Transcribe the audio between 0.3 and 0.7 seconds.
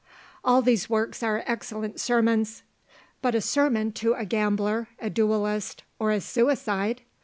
All